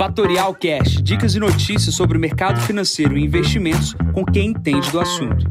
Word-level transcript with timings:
Fatorial 0.00 0.54
Cash, 0.54 1.02
dicas 1.02 1.34
e 1.34 1.38
notícias 1.38 1.94
sobre 1.94 2.16
o 2.16 2.20
mercado 2.20 2.58
financeiro 2.62 3.18
e 3.18 3.22
investimentos 3.22 3.92
com 4.14 4.24
quem 4.24 4.48
entende 4.48 4.90
do 4.90 4.98
assunto. 4.98 5.44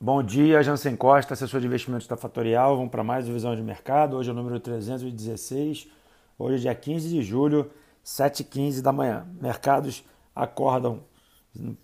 Bom 0.00 0.22
dia, 0.22 0.62
Jansen 0.62 0.96
Costa, 0.96 1.34
assessor 1.34 1.60
de 1.60 1.66
investimentos 1.66 2.06
da 2.06 2.16
Fatorial. 2.16 2.78
Vamos 2.78 2.90
para 2.90 3.04
mais 3.04 3.26
uma 3.26 3.34
visão 3.34 3.54
de 3.54 3.60
mercado. 3.60 4.16
Hoje 4.16 4.30
é 4.30 4.32
o 4.32 4.34
número 4.34 4.58
316. 4.58 5.86
Hoje 6.38 6.54
é 6.54 6.58
dia 6.60 6.74
15 6.74 7.10
de 7.10 7.22
julho, 7.22 7.70
7h15 8.02 8.80
da 8.80 8.90
manhã. 8.90 9.26
Mercados 9.38 10.02
acordam 10.34 11.00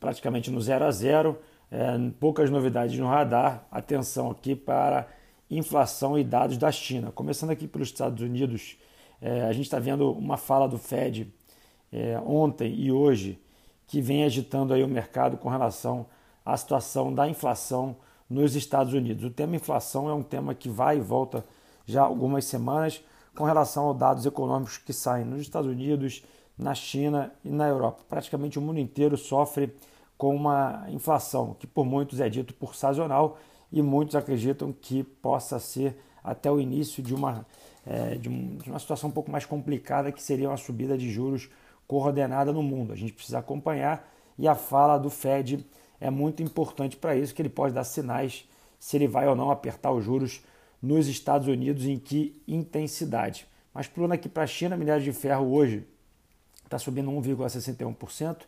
praticamente 0.01 0.51
no 0.51 0.59
0 0.59 0.87
a 0.87 0.91
0. 0.91 1.39
É, 1.71 1.99
poucas 2.19 2.49
novidades 2.49 2.99
no 2.99 3.07
radar. 3.07 3.63
Atenção 3.71 4.31
aqui 4.31 4.57
para 4.57 5.07
inflação 5.51 6.19
e 6.19 6.23
dados 6.23 6.57
da 6.57 6.71
China. 6.71 7.11
Começando 7.11 7.51
aqui 7.51 7.67
pelos 7.67 7.89
Estados 7.89 8.23
Unidos, 8.23 8.79
é, 9.21 9.43
a 9.43 9.53
gente 9.53 9.65
está 9.65 9.79
vendo 9.79 10.13
uma 10.13 10.37
fala 10.37 10.69
do 10.69 10.79
Fed 10.79 11.33
é, 11.93 12.19
ontem 12.25 12.73
e 12.75 12.93
hoje 12.93 13.41
que 13.87 14.01
vem 14.01 14.25
agitando 14.25 14.73
aí 14.73 14.85
o 14.85 14.89
mercado 14.89 15.37
com 15.37 15.49
relação 15.49 16.07
à 16.45 16.57
situação 16.57 17.13
da 17.13 17.29
inflação 17.29 17.97
nos 18.29 18.55
Estados 18.55 18.95
Unidos. 18.95 19.25
O 19.25 19.31
tema 19.31 19.57
inflação 19.57 20.09
é 20.09 20.15
um 20.15 20.23
tema 20.23 20.55
que 20.55 20.69
vai 20.69 20.99
e 20.99 21.01
volta 21.01 21.45
já 21.85 22.03
há 22.03 22.05
algumas 22.05 22.45
semanas 22.45 23.03
com 23.35 23.43
relação 23.43 23.87
aos 23.87 23.99
dados 23.99 24.25
econômicos 24.25 24.79
que 24.79 24.93
saem 24.93 25.25
nos 25.25 25.41
Estados 25.41 25.69
Unidos, 25.69 26.23
na 26.57 26.75
China 26.75 27.33
e 27.45 27.51
na 27.51 27.67
Europa. 27.67 28.05
Praticamente 28.09 28.59
o 28.59 28.63
mundo 28.63 28.79
inteiro 28.79 29.17
sofre 29.17 29.75
com 30.17 30.37
uma 30.37 30.87
inflação 30.91 31.57
que 31.59 31.67
por 31.67 31.85
muitos 31.85 32.21
é 32.21 32.29
dito 32.29 32.55
por 32.55 32.77
sazonal 32.77 33.39
e 33.73 33.83
muitos 33.83 34.17
acreditam 34.17 34.73
que 34.73 35.03
possa 35.03 35.59
ser 35.59 35.97
até 36.23 36.51
o 36.51 36.61
início 36.61 37.03
de 37.03 37.15
uma, 37.15 37.47
é, 37.87 38.17
de, 38.17 38.29
um, 38.29 38.59
uma 38.67 38.79
situação 38.79 39.11
um 39.11 39.13
pouco 39.13 39.31
mais 39.31 39.45
complicada 39.45 40.13
que 40.13 40.23
seria 40.23 40.49
uma 40.49 40.57
subida 40.57 40.97
de 40.97 41.11
juros 41.11 41.49
coordenada 41.87 42.53
no 42.53 42.63
mundo. 42.63 42.93
A 42.93 42.97
gente 42.97 43.13
precisa 43.13 43.39
acompanhar 43.39 44.09
e 44.39 44.47
a 44.47 44.55
fala 44.55 44.99
do 44.99 45.11
Fed 45.11 45.65
é 46.01 46.11
muito 46.11 46.43
importante 46.43 46.97
para 46.97 47.17
isso, 47.17 47.35
que 47.35 47.43
ele 47.43 47.49
pode 47.49 47.75
dar 47.75 47.85
sinais 47.85 48.49
se 48.79 48.97
ele 48.97 49.07
vai 49.07 49.29
ou 49.29 49.37
não 49.37 49.51
apertar 49.51 49.93
os 49.93 50.05
juros 50.05 50.43
nos 50.81 51.07
Estados 51.07 51.47
Unidos, 51.47 51.85
em 51.85 51.99
que 51.99 52.43
intensidade. 52.49 53.47
Mas 53.75 53.87
pulando 53.87 54.13
aqui 54.13 54.29
para 54.29 54.45
a 54.45 54.47
China, 54.47 54.77
minério 54.77 55.03
de 55.03 55.13
ferro 55.13 55.53
hoje 55.53 55.85
está 56.65 56.79
subindo 56.79 57.11
1,61%. 57.11 58.39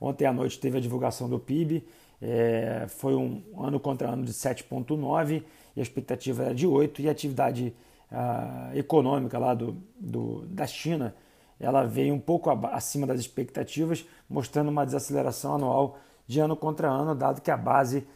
Ontem 0.00 0.26
à 0.26 0.32
noite 0.32 0.58
teve 0.58 0.78
a 0.78 0.80
divulgação 0.80 1.28
do 1.28 1.38
PIB, 1.38 1.86
é, 2.20 2.86
foi 2.88 3.14
um 3.14 3.42
ano 3.58 3.78
contra 3.78 4.08
ano 4.08 4.24
de 4.24 4.32
7,9% 4.32 5.42
e 5.76 5.80
a 5.80 5.82
expectativa 5.82 6.44
era 6.44 6.54
de 6.54 6.66
8%, 6.66 7.00
e 7.00 7.08
a 7.08 7.12
atividade 7.12 7.74
a, 8.10 8.70
econômica 8.74 9.38
lá 9.38 9.54
do, 9.54 9.76
do, 9.98 10.44
da 10.46 10.66
China 10.66 11.14
ela 11.60 11.84
veio 11.84 12.14
um 12.14 12.20
pouco 12.20 12.50
acima 12.66 13.06
das 13.06 13.18
expectativas, 13.18 14.04
mostrando 14.28 14.68
uma 14.68 14.86
desaceleração 14.86 15.56
anual 15.56 15.98
de 16.26 16.38
ano 16.38 16.54
contra 16.54 16.88
ano, 16.88 17.14
dado 17.14 17.40
que 17.40 17.50
a 17.50 17.56
base 17.56 18.06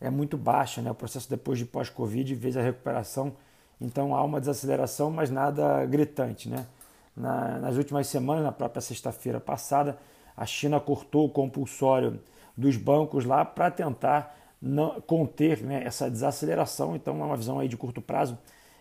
é 0.00 0.10
muito 0.10 0.36
baixa, 0.36 0.80
né? 0.80 0.90
o 0.90 0.94
processo 0.94 1.28
depois 1.28 1.58
de 1.58 1.64
pós-Covid 1.64 2.36
fez 2.36 2.56
a 2.56 2.62
recuperação, 2.62 3.32
então 3.80 4.14
há 4.14 4.22
uma 4.22 4.38
desaceleração, 4.38 5.10
mas 5.10 5.30
nada 5.30 5.84
gritante. 5.86 6.48
Né? 6.48 6.66
Na, 7.16 7.58
nas 7.58 7.76
últimas 7.76 8.06
semanas, 8.06 8.44
na 8.44 8.52
própria 8.52 8.80
sexta-feira 8.80 9.40
passada, 9.40 9.98
a 10.36 10.46
China 10.46 10.78
cortou 10.78 11.26
o 11.26 11.28
compulsório 11.28 12.20
dos 12.56 12.76
bancos 12.76 13.24
lá 13.24 13.44
para 13.44 13.70
tentar 13.70 14.36
não, 14.60 15.00
conter 15.00 15.62
né, 15.62 15.82
essa 15.84 16.10
desaceleração, 16.10 16.94
então 16.94 17.20
é 17.20 17.24
uma 17.24 17.36
visão 17.36 17.58
aí 17.58 17.68
de 17.68 17.76
curto 17.76 18.00
prazo. 18.00 18.38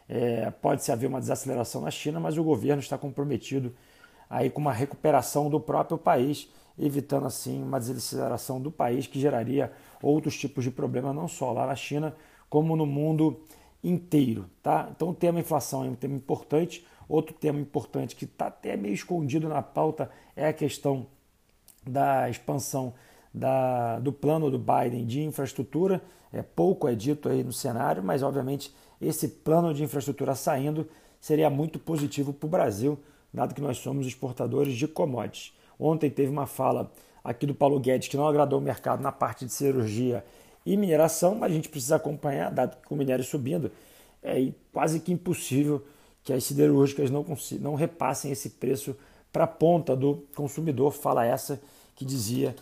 É, 0.08 0.52
pode-se 0.52 0.92
haver 0.92 1.08
uma 1.08 1.20
desaceleração 1.20 1.82
na 1.82 1.92
China, 1.92 2.20
mas 2.20 2.38
o 2.38 2.44
governo 2.44 2.82
está 2.82 2.98
comprometido 2.98 3.74
aí 4.30 4.50
com 4.50 4.60
uma 4.62 4.74
recuperação 4.74 5.50
do 5.50 5.60
próprio 5.60 5.98
país 5.98 6.50
evitando 6.78 7.28
assim 7.28 7.62
uma 7.62 7.80
desaceleração 7.80 8.60
do 8.60 8.72
país 8.72 9.08
que 9.08 9.20
geraria 9.20 9.72
outros 10.02 10.38
tipos 10.38 10.64
de 10.64 10.72
problemas 10.72 11.16
não 11.16 11.28
só 11.28 11.52
lá 11.52 11.68
na 11.68 11.76
China 11.76 12.16
como 12.50 12.76
no 12.76 12.86
mundo 12.86 13.42
inteiro, 13.84 14.50
tá? 14.62 14.90
Então 14.92 15.10
o 15.10 15.14
tema 15.14 15.40
inflação 15.40 15.86
é 15.86 15.90
um 15.90 15.96
tema 15.96 16.16
importante. 16.16 16.86
Outro 17.08 17.34
tema 17.34 17.60
importante 17.60 18.16
que 18.16 18.26
está 18.26 18.48
até 18.48 18.78
meio 18.78 18.94
escondido 18.94 19.50
na 19.50 19.62
pauta 19.62 20.10
é 20.36 20.48
a 20.48 20.54
questão 20.54 21.08
da 21.86 22.30
expansão 22.30 22.94
da, 23.34 24.00
do 24.00 24.12
plano 24.12 24.50
do 24.50 24.60
Biden 24.60 25.06
de 25.06 25.22
infraestrutura. 25.22 26.02
É 26.32 26.42
pouco 26.42 26.88
é 26.88 26.96
dito 26.96 27.30
aí 27.30 27.44
no 27.44 27.54
cenário, 27.54 28.04
mas 28.04 28.24
obviamente 28.24 28.74
esse 29.02 29.28
plano 29.28 29.74
de 29.74 29.84
infraestrutura 29.84 30.36
saindo 30.36 30.88
seria 31.20 31.50
muito 31.50 31.80
positivo 31.80 32.34
para 32.34 32.48
o 32.48 32.50
Brasil, 32.50 33.00
dado 33.34 33.54
que 33.54 33.62
nós 33.62 33.78
somos 33.78 34.08
exportadores 34.08 34.76
de 34.76 34.88
commodities. 34.88 35.54
Ontem 35.80 36.10
teve 36.10 36.32
uma 36.32 36.46
fala 36.46 36.92
aqui 37.24 37.46
do 37.46 37.54
Paulo 37.54 37.80
Guedes 37.80 38.08
que 38.08 38.18
não 38.18 38.28
agradou 38.28 38.60
o 38.60 38.62
mercado 38.62 39.02
na 39.02 39.12
parte 39.12 39.46
de 39.46 39.52
cirurgia 39.52 40.24
e 40.66 40.78
mineração, 40.78 41.36
mas 41.36 41.52
a 41.52 41.56
gente 41.56 41.70
precisa 41.70 41.96
acompanhar, 41.96 42.52
dado 42.52 42.78
que 42.78 42.94
o 42.94 42.96
minério 42.96 43.24
subindo, 43.24 43.72
é 44.24 44.52
quase 44.72 45.00
que 45.00 45.12
impossível 45.12 45.84
que 46.24 46.32
as 46.32 46.44
siderúrgicas 46.44 47.10
não, 47.10 47.26
não 47.60 47.76
repassem 47.76 48.32
esse 48.32 48.52
preço 48.52 48.96
para 49.34 49.46
a 49.46 49.48
ponta 49.48 49.96
do 49.96 50.24
consumidor. 50.36 50.92
Fala 50.92 51.26
essa 51.26 51.60
que 51.96 52.06
dizia 52.06 52.56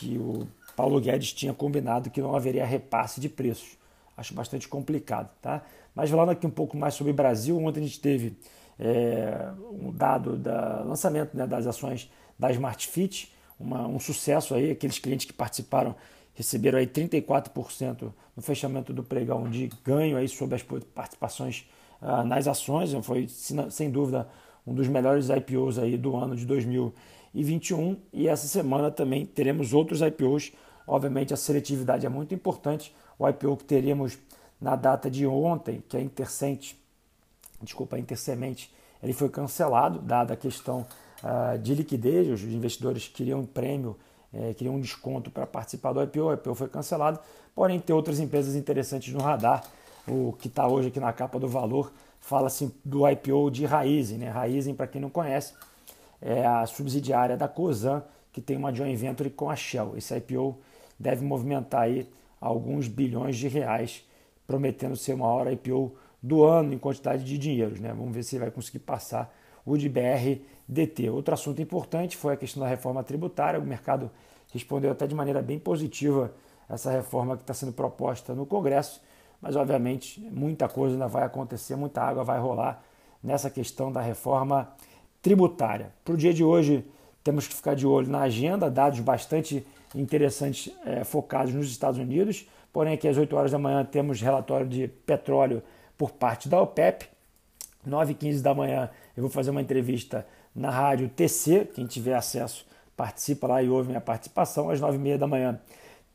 que 0.00 0.16
o 0.16 0.48
Paulo 0.74 0.98
Guedes 0.98 1.30
tinha 1.34 1.52
combinado 1.52 2.08
que 2.08 2.22
não 2.22 2.34
haveria 2.34 2.64
repasse 2.64 3.20
de 3.20 3.28
preços. 3.28 3.76
Acho 4.16 4.32
bastante 4.32 4.66
complicado, 4.66 5.30
tá? 5.42 5.62
Mas 5.94 6.08
falando 6.08 6.30
aqui 6.30 6.46
um 6.46 6.50
pouco 6.50 6.74
mais 6.76 6.94
sobre 6.94 7.12
Brasil, 7.12 7.62
ontem 7.62 7.80
a 7.80 7.82
gente 7.82 8.00
teve 8.00 8.34
é, 8.78 9.50
um 9.70 9.92
dado 9.92 10.38
do 10.38 10.88
lançamento 10.88 11.36
né, 11.36 11.46
das 11.46 11.66
ações 11.66 12.10
da 12.38 12.50
Smart 12.50 12.86
Fit, 12.88 13.30
uma, 13.58 13.86
um 13.86 14.00
sucesso 14.00 14.54
aí, 14.54 14.70
aqueles 14.70 14.98
clientes 14.98 15.26
que 15.26 15.34
participaram 15.34 15.94
receberam 16.34 16.78
aí 16.78 16.86
34% 16.86 18.10
no 18.34 18.42
fechamento 18.42 18.94
do 18.94 19.02
pregão 19.02 19.50
de 19.50 19.68
ganho 19.84 20.16
aí 20.16 20.26
sobre 20.28 20.54
as 20.54 20.62
participações 20.62 21.68
uh, 22.00 22.24
nas 22.24 22.48
ações, 22.48 22.94
foi 23.02 23.28
sem 23.28 23.90
dúvida 23.90 24.26
um 24.66 24.74
dos 24.74 24.88
melhores 24.88 25.28
IPOs 25.28 25.78
aí 25.78 25.96
do 25.96 26.16
ano 26.16 26.36
de 26.36 26.44
2021 26.46 27.96
e 28.12 28.28
essa 28.28 28.46
semana 28.46 28.90
também 28.90 29.24
teremos 29.26 29.72
outros 29.72 30.00
IPOs, 30.00 30.52
obviamente 30.86 31.32
a 31.32 31.36
seletividade 31.36 32.06
é 32.06 32.08
muito 32.08 32.34
importante, 32.34 32.94
o 33.18 33.28
IPO 33.28 33.56
que 33.58 33.64
teríamos 33.64 34.18
na 34.60 34.76
data 34.76 35.10
de 35.10 35.26
ontem, 35.26 35.82
que 35.88 35.96
é 35.96 36.00
Intercente, 36.00 36.78
desculpa, 37.62 37.98
Intersemente, 37.98 38.72
ele 39.02 39.12
foi 39.12 39.28
cancelado, 39.28 39.98
dada 39.98 40.34
a 40.34 40.36
questão 40.36 40.86
uh, 41.22 41.58
de 41.58 41.74
liquidez, 41.74 42.28
os 42.28 42.42
investidores 42.42 43.08
queriam 43.08 43.40
um 43.40 43.46
prêmio, 43.46 43.96
eh, 44.32 44.54
queriam 44.54 44.76
um 44.76 44.80
desconto 44.80 45.30
para 45.30 45.46
participar 45.46 45.92
do 45.92 46.02
IPO, 46.02 46.20
o. 46.20 46.32
IPO 46.32 46.54
foi 46.54 46.68
cancelado, 46.68 47.18
porém 47.54 47.80
tem 47.80 47.94
outras 47.96 48.20
empresas 48.20 48.54
interessantes 48.54 49.12
no 49.12 49.20
radar, 49.20 49.64
o 50.06 50.32
que 50.38 50.48
está 50.48 50.68
hoje 50.68 50.88
aqui 50.88 51.00
na 51.00 51.12
capa 51.12 51.38
do 51.38 51.48
valor, 51.48 51.92
fala-se 52.20 52.72
do 52.84 53.08
IPO 53.08 53.50
de 53.50 53.64
Raizen, 53.64 54.18
né? 54.18 54.28
Raizen, 54.28 54.74
para 54.74 54.86
quem 54.86 55.00
não 55.00 55.10
conhece, 55.10 55.54
é 56.20 56.46
a 56.46 56.66
subsidiária 56.66 57.36
da 57.36 57.48
Cosan, 57.48 58.02
que 58.32 58.40
tem 58.40 58.56
uma 58.56 58.72
joint 58.72 58.96
venture 58.96 59.30
com 59.30 59.50
a 59.50 59.56
Shell. 59.56 59.96
Esse 59.96 60.16
IPO 60.16 60.58
deve 60.98 61.24
movimentar 61.24 61.82
aí 61.82 62.08
alguns 62.40 62.86
bilhões 62.88 63.36
de 63.36 63.48
reais, 63.48 64.04
prometendo 64.46 64.96
ser 64.96 65.14
o 65.14 65.18
maior 65.18 65.50
IPO 65.50 65.94
do 66.22 66.44
ano 66.44 66.74
em 66.74 66.78
quantidade 66.78 67.24
de 67.24 67.38
dinheiro. 67.38 67.80
Né? 67.80 67.92
Vamos 67.92 68.14
ver 68.14 68.22
se 68.22 68.36
ele 68.36 68.44
vai 68.44 68.50
conseguir 68.50 68.80
passar 68.80 69.34
o 69.64 69.76
de 69.76 69.88
BRDT. 69.88 71.10
Outro 71.10 71.34
assunto 71.34 71.60
importante 71.60 72.16
foi 72.16 72.34
a 72.34 72.36
questão 72.36 72.62
da 72.62 72.68
reforma 72.68 73.02
tributária. 73.02 73.58
O 73.58 73.64
mercado 73.64 74.10
respondeu 74.52 74.90
até 74.90 75.06
de 75.06 75.14
maneira 75.14 75.42
bem 75.42 75.58
positiva 75.58 76.32
essa 76.68 76.90
reforma 76.90 77.36
que 77.36 77.42
está 77.42 77.52
sendo 77.54 77.72
proposta 77.72 78.34
no 78.34 78.46
Congresso, 78.46 79.00
mas 79.40 79.56
obviamente 79.56 80.20
muita 80.30 80.68
coisa 80.68 80.94
ainda 80.94 81.08
vai 81.08 81.24
acontecer, 81.24 81.76
muita 81.76 82.02
água 82.02 82.24
vai 82.24 82.38
rolar 82.38 82.82
nessa 83.22 83.50
questão 83.50 83.90
da 83.90 84.00
reforma 84.00 84.72
tributária. 85.22 85.92
Para 86.04 86.14
o 86.14 86.16
dia 86.16 86.32
de 86.32 86.42
hoje, 86.42 86.84
temos 87.22 87.46
que 87.46 87.54
ficar 87.54 87.74
de 87.74 87.86
olho 87.86 88.08
na 88.08 88.20
agenda, 88.20 88.70
dados 88.70 89.00
bastante 89.00 89.66
interessantes 89.94 90.72
é, 90.84 91.04
focados 91.04 91.52
nos 91.52 91.70
Estados 91.70 91.98
Unidos. 91.98 92.48
Porém, 92.72 92.94
aqui 92.94 93.08
às 93.08 93.16
8 93.16 93.34
horas 93.36 93.50
da 93.50 93.58
manhã 93.58 93.84
temos 93.84 94.20
relatório 94.20 94.66
de 94.66 94.88
petróleo 94.88 95.62
por 95.98 96.12
parte 96.12 96.48
da 96.48 96.60
OPEP. 96.60 97.06
9h15 97.88 98.42
da 98.42 98.54
manhã 98.54 98.90
eu 99.16 99.22
vou 99.22 99.30
fazer 99.30 99.50
uma 99.50 99.60
entrevista 99.60 100.26
na 100.54 100.70
rádio 100.70 101.08
TC, 101.08 101.70
quem 101.74 101.86
tiver 101.86 102.14
acesso 102.14 102.66
participa 102.96 103.46
lá 103.46 103.62
e 103.62 103.68
ouve 103.68 103.88
minha 103.88 104.00
participação. 104.00 104.68
Às 104.68 104.80
9h30 104.80 105.16
da 105.16 105.26
manhã 105.26 105.58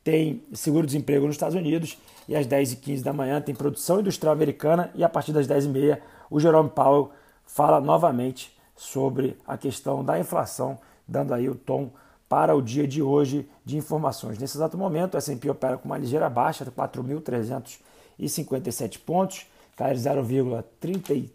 tem 0.06 0.42
seguro-desemprego 0.52 1.26
nos 1.26 1.34
Estados 1.34 1.56
Unidos 1.56 1.98
e 2.28 2.36
às 2.36 2.46
10h15 2.46 3.02
da 3.02 3.12
manhã 3.12 3.40
tem 3.40 3.52
produção 3.52 3.98
industrial 3.98 4.32
americana 4.32 4.88
e 4.94 5.02
a 5.02 5.08
partir 5.08 5.32
das 5.32 5.48
10h30 5.48 5.98
o 6.30 6.38
Jerome 6.38 6.70
Powell 6.70 7.10
fala 7.44 7.80
novamente 7.80 8.56
sobre 8.76 9.36
a 9.44 9.58
questão 9.58 10.04
da 10.04 10.16
inflação, 10.16 10.78
dando 11.08 11.34
aí 11.34 11.48
o 11.48 11.56
tom 11.56 11.90
para 12.28 12.54
o 12.54 12.62
dia 12.62 12.86
de 12.86 13.02
hoje 13.02 13.50
de 13.64 13.76
informações. 13.76 14.38
Nesse 14.38 14.56
exato 14.56 14.78
momento, 14.78 15.14
o 15.14 15.16
S&P 15.16 15.50
opera 15.50 15.76
com 15.76 15.86
uma 15.86 15.98
ligeira 15.98 16.30
baixa 16.30 16.64
de 16.64 16.70
4.357 16.70 19.00
pontos, 19.00 19.44
cai 19.74 19.92
0,33 19.92 21.30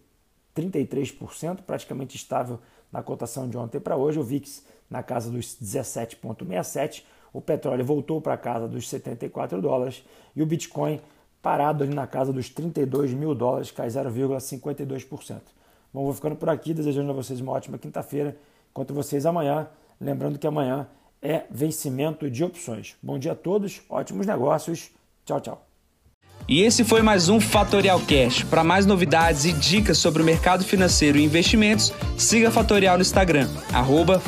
33%, 0.56 1.59
praticamente 1.67 2.15
estável 2.15 2.57
na 2.89 3.03
cotação 3.03 3.50
de 3.50 3.57
ontem 3.57 3.81
para 3.81 3.97
hoje. 3.97 4.17
O 4.17 4.24
VIX 4.24 4.63
na 4.89 5.03
casa 5.03 5.29
dos 5.29 5.57
17,67. 5.62 7.03
O 7.33 7.39
petróleo 7.39 7.83
voltou 7.85 8.19
para 8.19 8.33
a 8.33 8.37
casa 8.37 8.67
dos 8.67 8.89
74 8.89 9.61
dólares 9.61 10.03
e 10.35 10.41
o 10.41 10.45
Bitcoin 10.45 10.99
parado 11.41 11.83
ali 11.83 11.93
na 11.93 12.05
casa 12.05 12.31
dos 12.31 12.49
32 12.49 13.13
mil 13.13 13.33
dólares, 13.33 13.71
cai 13.71 13.87
0,52%. 13.87 15.41
Bom, 15.93 16.03
vou 16.03 16.13
ficando 16.13 16.35
por 16.35 16.49
aqui, 16.49 16.73
desejando 16.73 17.09
a 17.09 17.13
vocês 17.13 17.41
uma 17.41 17.51
ótima 17.51 17.77
quinta-feira. 17.77 18.37
Encontro 18.71 18.95
vocês 18.95 19.25
amanhã. 19.25 19.67
Lembrando 19.99 20.39
que 20.39 20.47
amanhã 20.47 20.87
é 21.21 21.43
vencimento 21.49 22.29
de 22.29 22.43
opções. 22.43 22.95
Bom 23.01 23.19
dia 23.19 23.33
a 23.33 23.35
todos, 23.35 23.81
ótimos 23.89 24.25
negócios. 24.25 24.89
Tchau, 25.25 25.41
tchau. 25.41 25.67
E 26.47 26.63
esse 26.63 26.83
foi 26.83 27.01
mais 27.01 27.29
um 27.29 27.39
Fatorial 27.39 27.99
Cash. 27.99 28.43
Para 28.43 28.63
mais 28.63 28.85
novidades 28.85 29.45
e 29.45 29.53
dicas 29.53 29.97
sobre 29.97 30.21
o 30.21 30.25
mercado 30.25 30.63
financeiro 30.63 31.17
e 31.17 31.23
investimentos, 31.23 31.93
siga 32.17 32.47
a 32.47 32.51
Fatorial 32.51 32.97
no 32.97 33.01
Instagram, 33.01 33.47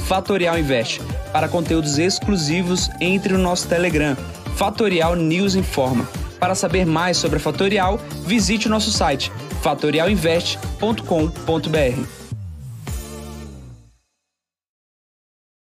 @fatorialinvest. 0.08 1.02
Para 1.34 1.50
conteúdos 1.50 1.98
exclusivos, 1.98 2.90
entre 3.02 3.34
no 3.34 3.40
nosso 3.40 3.68
Telegram, 3.68 4.16
Fatorial 4.56 5.16
News 5.16 5.56
Informa. 5.56 6.08
Para 6.40 6.54
saber 6.54 6.86
mais 6.86 7.18
sobre 7.18 7.38
a 7.38 7.40
Fatorial, 7.40 8.00
visite 8.26 8.68
o 8.68 8.70
nosso 8.70 8.92
site 8.92 9.32
fatorialinvest.com.br. 9.64 12.23